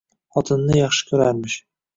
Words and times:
Xotinini 0.37 0.79
yaxshi 0.81 1.07
ko`rarmish 1.13 1.63